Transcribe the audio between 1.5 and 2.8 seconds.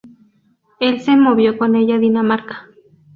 con ella a Dinamarca.